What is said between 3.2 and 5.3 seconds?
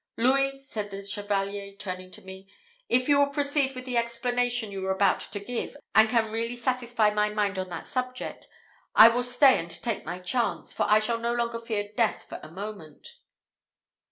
proceed with the explanation you were about